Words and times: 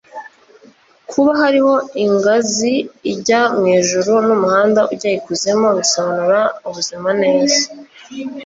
Kuba 1.11 1.31
hariho 1.41 1.73
ingazi 2.05 2.73
ijya 3.11 3.41
mwijuru 3.57 4.13
n'umuhanda 4.27 4.81
ujya 4.91 5.09
ikuzimu 5.19 5.67
bisobanura 5.79 6.41
ubuzima 6.67 7.09
neza. 7.21 7.61